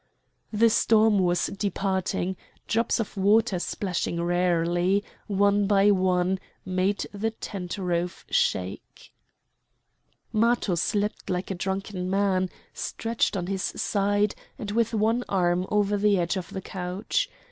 [0.51, 2.35] The storm was departing;
[2.67, 9.13] drops of water splashing rarely, one by one, made the tent roof shake.
[10.33, 15.97] Matho slept like a drunken man, stretched on his side, and with one arm over
[15.97, 17.29] the edge of the couch.